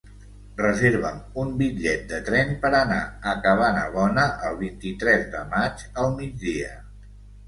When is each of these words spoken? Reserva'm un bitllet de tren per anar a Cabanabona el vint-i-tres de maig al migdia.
Reserva'm 0.59 1.17
un 1.41 1.49
bitllet 1.57 2.07
de 2.11 2.21
tren 2.29 2.53
per 2.63 2.71
anar 2.77 2.97
a 3.31 3.33
Cabanabona 3.43 4.23
el 4.47 4.57
vint-i-tres 4.63 5.27
de 5.37 5.43
maig 5.53 5.85
al 6.05 6.11
migdia. 6.23 6.73